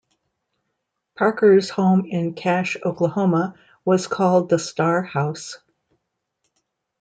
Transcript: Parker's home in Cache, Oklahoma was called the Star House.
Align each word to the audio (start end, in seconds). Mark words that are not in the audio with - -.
Parker's 1.15 1.69
home 1.69 2.05
in 2.07 2.33
Cache, 2.33 2.75
Oklahoma 2.83 3.53
was 3.85 4.07
called 4.07 4.49
the 4.49 4.57
Star 4.57 5.03
House. 5.03 5.59